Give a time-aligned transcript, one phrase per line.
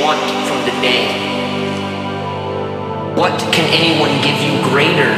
[0.00, 1.06] want from the day.
[3.16, 5.14] What can anyone give you greater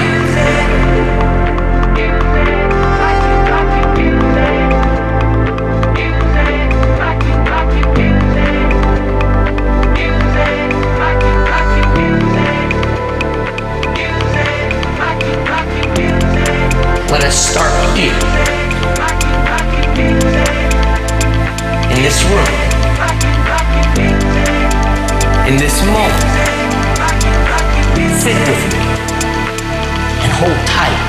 [17.12, 18.14] Let us start here,
[21.92, 22.65] in this room,
[25.48, 26.26] in this moment.
[28.20, 28.80] Sit with me
[30.24, 31.05] and hold tight.